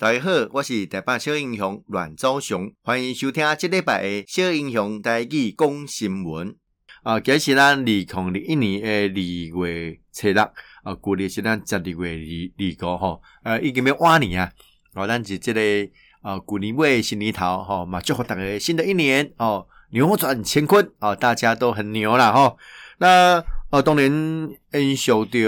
[0.00, 6.56] 大家好，我是台北小英雄阮昭雄，欢迎收听这礼拜的小英雄台语讲新闻。
[7.02, 10.42] 啊，今是咱二零二一年的二月初六，
[10.84, 14.50] 啊，旧历是咱十二月二二五吼，呃，已经要晚年啊，
[14.94, 15.60] 哦，咱是这个
[16.22, 22.56] 啊，旧年尾新年头吼，嘛，祝福大家新的一年哦，扭转乾坤哦，大家都很牛啦吼。
[23.00, 24.10] 那呃，当然
[24.72, 25.38] 因受到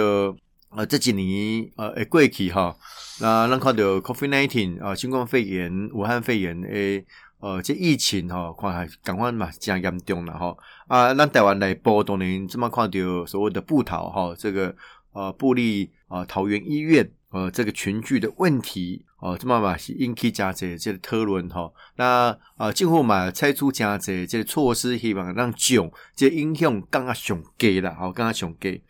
[0.75, 2.77] 呃这几年呃诶过去哈。
[3.21, 7.05] 那咱看到 COVID-19 啊，新冠肺炎、武汉肺炎诶，
[7.41, 10.57] 呃，这疫情吼，看还赶快嘛，真严重了吼。
[10.89, 14.75] 啊，咱台湾内部当然这么看到所谓的布桃哈，这个
[15.13, 21.73] 呃布立啊桃园医院呃这个群聚的问题哦，这么嘛是引起真侪这个讨论吼。
[21.97, 28.83] 那啊，政府嘛采取真侪这个措施，希望让降这影响更加上低啦，吼，更加上低。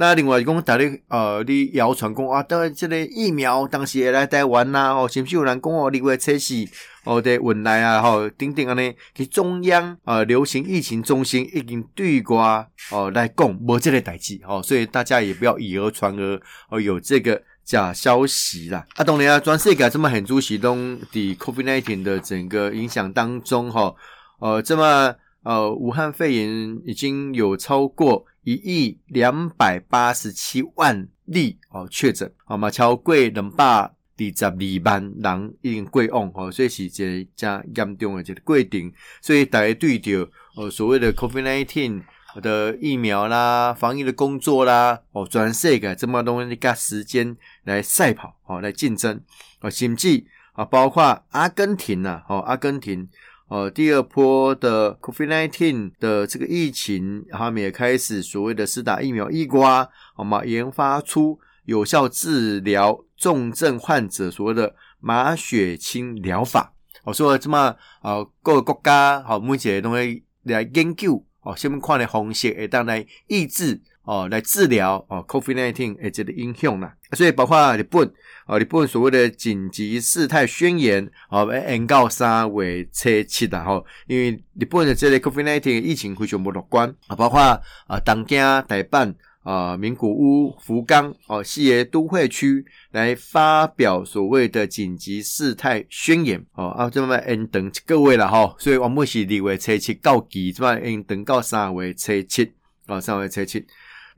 [0.00, 6.54] 那另外讲，大家呃，你谣传讲啊，当然这个疫苗当时会来台湾呐，哦，是不是有人讲哦，你会测试
[7.02, 18.86] 哦的运来啊，吼，等等安尼，去中央呃流行疫情中心已经对外哦来讲无这个代志，哦，所以大家也不要以讹传讹哦，有这个假消息啦。
[18.94, 23.92] 啊，当然啊，全世界这么很多启动的 COVID-19 的整个影响当中，哈，
[24.38, 28.24] 呃，这么呃，武汉肺炎已经有超过。
[28.48, 34.50] 一亿两百八十七万例哦确诊，好嘛，超过两百二十二
[34.82, 38.90] 万人已经过往哦，所以是一个加严重的一个过程。
[39.20, 40.26] 所以大家对着
[40.56, 42.02] 呃所谓的 COVID-19
[42.40, 49.20] 的疫苗啦、防疫的工作啦，哦，全世界这么多人加时间来赛跑哦，来竞争
[49.60, 53.10] 哦，甚至啊，包括阿根廷呐，哦，阿根廷。
[53.48, 66.74] 呃，第二波的 COVID-19 的这个疫情，他们也开始所谓的施打疫苗，一瓜，好嘛，研发出有效治疗重症患者所谓的马血清疗法。
[67.04, 76.94] 我说这么呃，各个国家好，目前都会来研究哦，下面看的红血诶，当来抑制哦，来治疗哦 COVID-19 诶这个影响啦。
[77.12, 78.10] 所以包括日本。
[78.48, 87.38] 哦，日本所谓的紧急事态宣言，啊，延到三月初七啦哈，因为日本的这个 COVID-19 疫情非常不乐观啊，包括
[87.86, 102.50] 啊，东京、大阪、啊，名古屋、福冈哦，四个都会区来发表所谓的紧急事态宣言，哦啊，这么延等各位了哈，所以我们是二月初七告急，这么延等到三月初七
[102.86, 103.66] 啊，三月初七，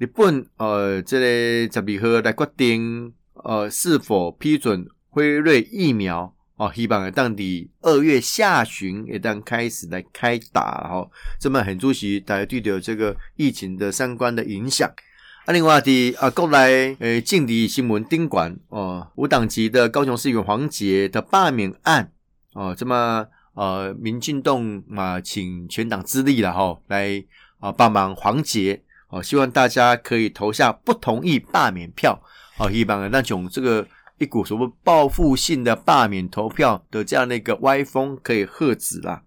[0.00, 3.12] 日本呃，这个十二号来决定。
[3.44, 6.34] 呃，是否批准辉瑞疫苗？
[6.56, 11.10] 哦，希望当地二月下旬也当开始来开打哦。
[11.39, 14.91] 这么很注意大家对的这个疫情的相关的影响。
[15.44, 22.10] 啊，另外的啊，国内呃，近地新闻宾馆哦，无党籍的高雄市议员黄杰的罢免案
[22.55, 27.22] 哦，这么呃，民进党嘛，请全党之力了哈、哦，来
[27.59, 32.22] 啊帮忙黄杰哦，希望大家可以投下不同意罢免票。
[32.59, 33.87] 哦，希望那种这个
[34.19, 39.22] 一股什么报复性的罢免投票的这样的一个歪风可以喝止啦。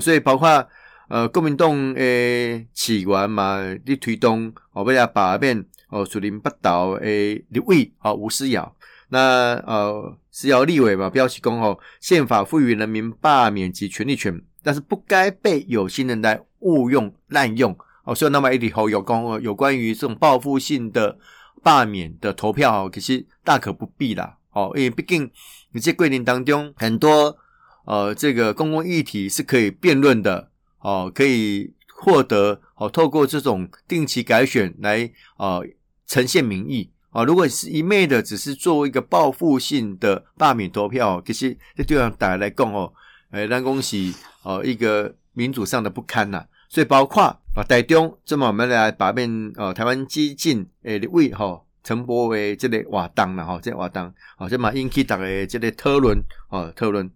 [0.00, 0.68] 所以包括
[1.08, 8.76] 呃国民党诶起源嘛，你推动哦，为了罢免哦，树林北倒诶立委哦吴思瑶，
[9.08, 17.76] 那呃是要立委嘛，表示讲哦，宪法赋予人民罢免及权利权，但是不该被有心人来误用滥用
[18.10, 18.14] 哦。
[18.14, 21.18] 所以那么一里头有关有关于这种报复性的。
[21.62, 25.30] 罢免的投票其实大可不必啦，哦，因为毕竟
[25.72, 27.36] 你在规定当中很多
[27.84, 35.62] 呃，这个公共议题是可以辩论的，哦，可以获得哦，透过这种定期改选来呃
[36.06, 37.24] 呈现民意啊。
[37.24, 42.90] 如果是一昧的只是作为一个报复性的罢免投票，其实这对大家来讲哦，
[43.32, 46.46] 诶，那恭喜哦一个民主上的不堪呐。
[46.70, 54.04] 所以包括啊，台中这么我们来把面呃台湾激进诶的位吼陈柏惟这类活动了哈，这活动
[54.36, 56.16] 啊，这嘛引起大家这类讨论
[56.48, 57.10] 哦讨论。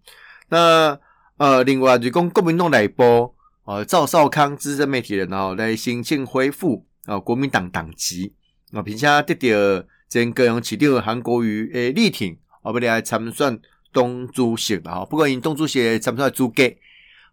[0.48, 0.98] 那
[1.36, 3.32] 呃，另外就讲国民党内部
[3.64, 8.34] 呃赵少康资深媒体人哦来申请恢复啊国民党党籍
[8.72, 13.60] 啊，并且得到前高雄市长韩国瑜诶力挺，我们来参选
[13.92, 15.04] 东主席了哈。
[15.04, 16.74] 不过因党主席参选资格。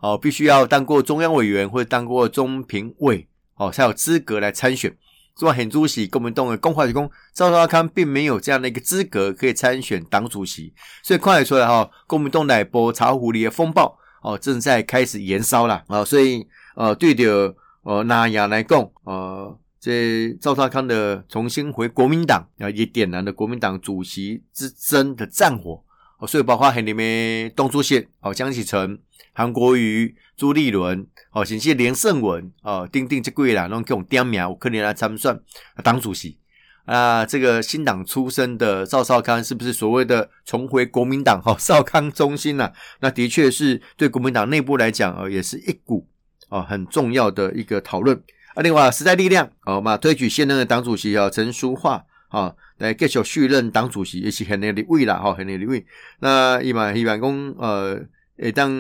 [0.02, 4.96] 哦，必须要当过中央委员或者当过中评委，哦，才有资格来参选。
[5.40, 5.54] 是吧？
[5.54, 10.74] 很主席国民党的公话就讲，赵少康并没有这样的一个资格可以参选党主席。
[11.02, 16.04] 所以看得出来哈，国民党内部茶壶里的风暴哦，正在开始延烧了啊。
[16.04, 16.46] 所以
[16.76, 25.82] 呃，对的呃，那样来讲，呃，这赵少康的重新回国民党啊，也点燃了国民党主席之争的战火。
[26.28, 29.00] 所以包括很里面董主席哦，江启臣、
[29.34, 35.40] 韩国瑜、朱立伦哦，甚至连胜文哦，丁丁这贵啦，拢给我们点名，有可能来参选
[35.84, 36.38] 党主席。
[36.86, 41.40] 啊，这个新党出身的赵少康是不是所谓的重回国民党？
[41.42, 46.08] 哈，少康中心呐、啊，那的确是对国民党内部来讲，呃，也是一股
[46.50, 48.18] 哦很重要的一个讨论。
[48.56, 55.86] 啊，另外时代力量哦嘛推举现任的党主席啊陈淑桦啊来继续续任党主席，也是很有立位啦，哈，很有立位。
[56.20, 58.02] 那伊嘛希望讲呃，
[58.38, 58.72] 会当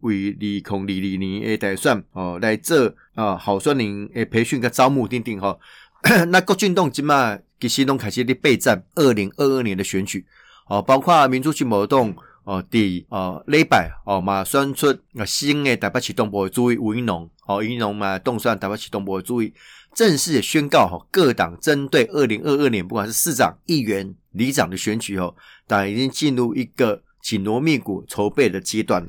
[0.00, 5.58] 为二零二二年诶打算哦来做啊候选人诶培训跟招募等等哈。
[6.28, 7.38] 那郭俊栋即嘛。
[7.58, 10.22] 其实拢开始咧备战二零二二年的选举，
[10.68, 12.14] 哦，包括民主进步党
[12.44, 19.52] 哦，第哦礼拜哦嘛选出啊新的台北市东部的主委吴怡农，哦，怡农嘛动算台北市东部的主委，
[19.94, 25.34] 正式宣告哈，各党针对二零二二年不管是市长、议员、里长的选举哦，
[25.66, 29.08] 党已经进入一个紧锣密鼓筹备的阶段了。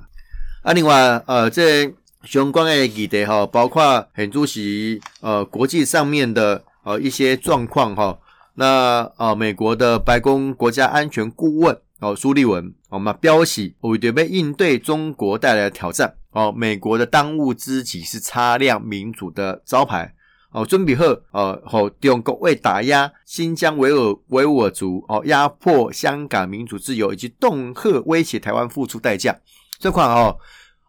[0.63, 1.93] 啊，另外呃，这
[2.23, 8.19] 相关的议题哈，包括很主席呃国际上面的呃一些状况哈。
[8.55, 20.13] 那呃，美国的白宫国家安全顾问哦，苏利文，我们标示为准备应对中国带来的挑战哦，美国的当务之急是擦亮民主的招牌
[20.51, 29.35] 哦，准备好呃，和中国为打压新疆维吾尔维吾尔族哦，压迫香港民主自由以及恫吓威胁台湾付出代价。
[29.79, 30.37] 这款哦，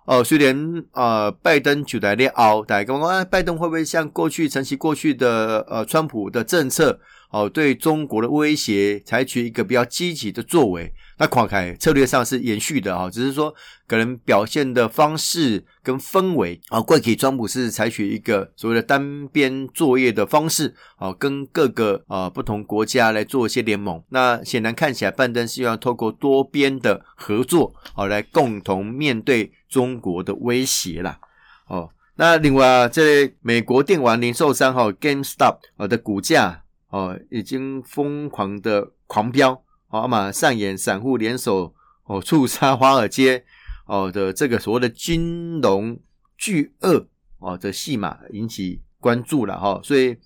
[0.07, 7.01] 呃，虽然呃，拜登取代列奥，大家刚刚拜登会不会像过去承袭过去的呃，川普的政策？
[7.31, 13.55] 哦，对中国的威胁采取一个比较积极的作为，那看起来策略上是延续的啊，只是说
[13.87, 24.03] 可能表现的方式跟氛围啊，过去川普是采取一个所谓的单边作业的方式啊，跟各个啊不同国家来做一些联盟。
[24.09, 31.19] 那显然看起来，拜登希望透过多边的合作啊，来共同面对中国的威胁啦。
[31.67, 36.63] 哦，那另外啊这美国电玩零售商哈 GameStop 啊的股价。
[36.91, 41.75] 哦，已经疯狂的狂飙，哦嘛上演散户联手
[42.05, 43.45] 哦触杀华尔街
[43.87, 45.99] 哦的这个所谓的金融
[46.39, 47.07] 巨鳄
[47.39, 50.17] 哦的戏码引起关注了哈，所以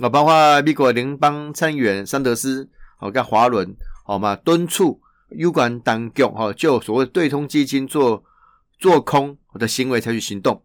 [0.00, 2.68] 啊，包括美国联邦参议员桑德斯
[2.98, 3.76] 哦跟华伦
[4.06, 8.24] 哦嘛敦促有关当局哈就所谓对冲基金做
[8.80, 10.60] 做空的行为采取行动，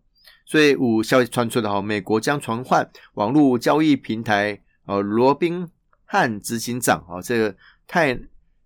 [0.46, 4.60] 所以五消息传出的哈，美国将传唤网络交易平台。
[4.86, 5.68] 哦，罗宾
[6.06, 7.56] 汉执行长哦，这个
[7.88, 8.18] 泰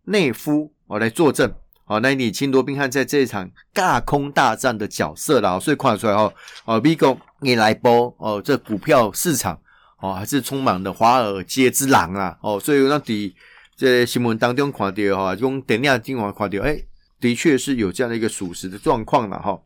[0.04, 1.52] 内夫哦来作证
[1.86, 6.34] 哦，来理清罗宾汉在这一场轧空大战的角色了，所以看得出来哦，
[6.66, 9.60] 哦，美国你来播哦，这股票市场
[10.00, 13.36] 哦还是充满了华尔街之狼啊哦，所以那底
[13.76, 16.82] 在新闻当中看到哈，用电量精华看到，哎，
[17.20, 19.60] 的确是有这样的一个属实的状况了哈。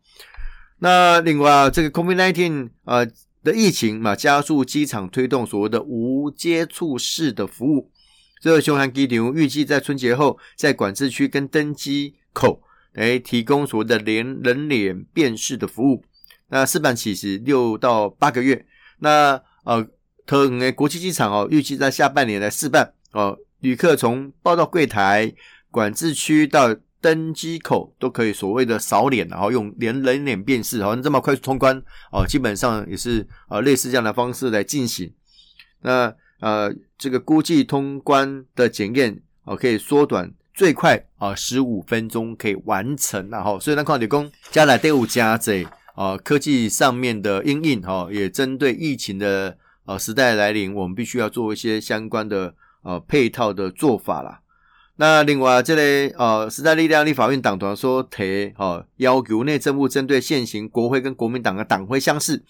[0.79, 3.07] 那另外这个 COVID-19 呃。
[3.43, 7.91] 的疫情嘛，加速机场推动所谓的无接触式的服务。
[8.39, 12.61] 这个雄航机场预计在春节后，在管制区跟登机口
[12.93, 16.03] 来提供所谓的连人脸辨识的服务。
[16.49, 18.65] 那试办期是六到八个月。
[18.99, 19.87] 那呃，
[20.25, 25.33] 桃园的国际机场哦，预计在下半年来试办哦，旅客从报到柜台、
[25.71, 31.77] 管制区到登机口都可以所谓的扫脸，然后用连人脸辨识，好像这么快速通关
[32.13, 35.13] 哦，基本上也是呃类似这样的方式来进行。
[35.81, 54.39] 那呃这个估计通关的检验哦可以缩短最快啊十五分钟可以完成，然后所以呢，矿理工加来队伍加贼啊科技上面的应应哈，也针对疫情的呃时代来临，我们必须要做一些相关的呃配套的做法啦。
[54.95, 62.43] 那另外，这类呃，时代力量立法院党团说提哦，要求内政部针对现行国会跟国民党的党徽相似，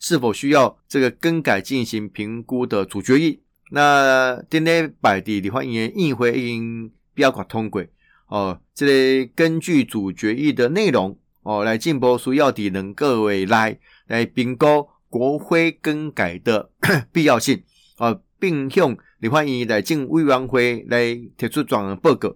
[0.00, 3.42] 是否需要这个更改进行评估的主决议。
[3.70, 7.84] 那今天摆的立法院议会已经标款通过
[8.28, 16.70] 哦，这类根据主决议的内容哦，来进一步需要的能各位来来评估国徽更改的
[17.12, 17.62] 必要性
[17.98, 18.96] 哦，并用。
[19.20, 22.34] 李焕英来进委员会来提出专项报告，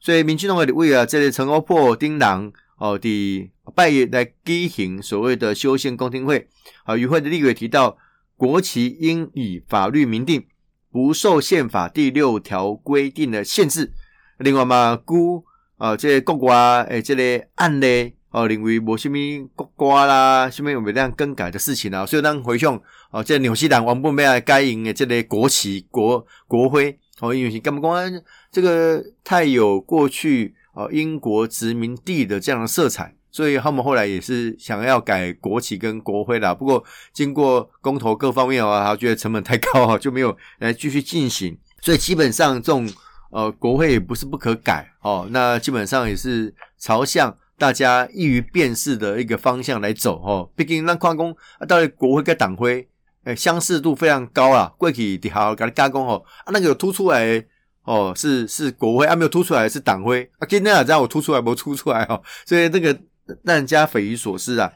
[0.00, 6.48] 所以民进党的立委啊，这个陈欧破、丁郎哦，的拜一来举行所谓的修宪公听会
[6.84, 7.98] 啊，与会的立委提到，
[8.36, 10.46] 国旗应以法律明定，
[10.90, 13.92] 不受宪法第六条规定的限制。
[14.38, 15.44] 另外嘛，估
[15.76, 18.14] 啊，这个国外诶，这个案例。
[18.30, 19.16] 哦，认为无什么
[19.56, 22.06] 国歌啦，什么有没这样更改的事情啊？
[22.06, 28.22] 所以咱回想哦，这纽西兰王本要来改用的这个国旗、国国徽，哦，因为是干嘛讲？
[28.52, 36.54] 这个太有过去哦英国殖民地的这样的色彩，所以他们后来也是想要改国旗跟国徽啦。
[36.54, 41.58] 不过经过公投各方面啊，他觉得成本太高啊， 就没有来继续进行。
[41.82, 42.88] 所以基本上这种
[43.30, 50.50] 呃国徽也不是不可改哦，那基本上也是朝向大家易于辨识的一个方向来走吼。
[50.56, 52.88] 毕竟让矿工啊，到底国徽跟党徽。
[53.24, 54.72] 诶，相似度非常高啊！
[54.78, 57.44] 过去底下给它加工吼，啊，那个有凸出来
[57.84, 60.46] 哦，是是国徽啊，没有凸出来是党徽啊。
[60.48, 62.98] 今天啊，知道我凸出来没凸出来哦，所以这个
[63.42, 64.72] 让人家匪夷所思啊！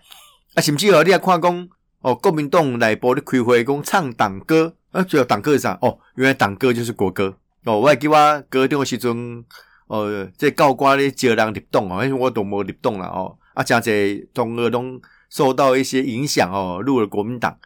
[0.55, 1.69] 啊，甚至哦，你还看讲
[2.03, 5.79] 哦，国民党内部的开会讲唱党歌啊，主要党歌是啥？
[5.81, 7.81] 哦，原来党歌就是国歌哦。
[7.81, 9.43] 我还记我高中的时阵
[9.87, 13.37] 哦，这教官咧招人入党哦，因为我都没入党了哦。
[13.55, 15.01] 啊，真侪同学拢
[15.31, 17.57] 受到一些影响哦，入了国民党。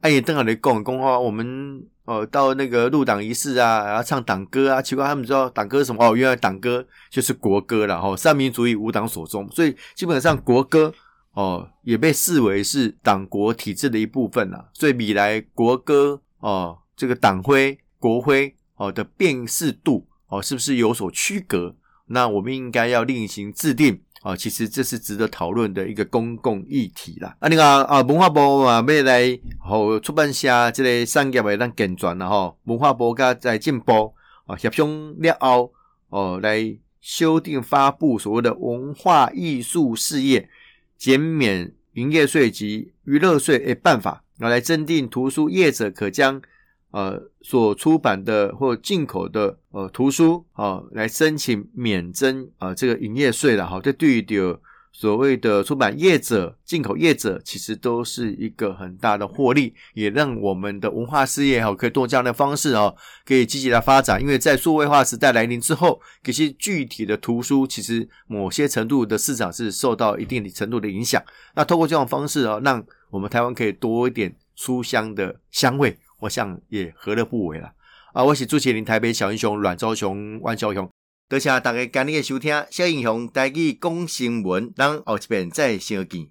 [0.00, 6.04] 哎，也正好来讲讲话，我们哦到那个入党仪式啊，然后唱党歌啊，奇怪他们知道党歌什么？
[6.04, 8.16] 哦，原来党歌就是国歌了哦。
[8.16, 10.92] 三民主义无党所宗，所以基本上国歌
[11.34, 14.68] 哦也被视为是党国体制的一部分了。
[14.72, 21.74] 所以未来国歌哦这个党徽国徽哦的辨识度哦是不是有所区隔？
[22.06, 24.00] 那我们应该要另行制定。
[24.22, 27.36] 啊，其实这是值得讨论的一个公共议题啦。
[27.38, 32.52] 啊，你看啊，文化部啊，要来和出版社这个产业来健全了哈。
[32.64, 34.12] 文化部甲在进步
[34.46, 35.72] 啊，协商了后
[36.08, 40.50] 哦，来修订发布所谓的文化艺术事业
[40.96, 46.42] 减免营业税及娱乐税诶办法，然后来增订图书业者可将。
[46.90, 53.78] 呃，所出版的或进口的呃图书啊、来申请免征啊、这个营业税了哈。
[53.82, 54.58] 这对于的
[54.90, 64.20] 所谓的出版业者、进口业者，其实都是一个很大的获利，也让我们的文化事业哈可以多这样的方式哦，可以积极的发展。
[64.20, 71.22] 因为在数位化时代来临之后，这些具体的图书其实某些程度的市场是受到一定程度的影响。
[71.54, 75.96] 那透过这种方式啊，让我们台湾可以多一点书香的香味。
[76.20, 77.72] 我想也何乐不为了
[78.12, 78.24] 啊！
[78.24, 80.90] 我是主持人台北小英雄阮昭雄、阮昭雄，
[81.28, 82.64] 多谢大家今日的收听。
[82.70, 86.26] 小英雄带去讲新闻，咱后一遍再相见。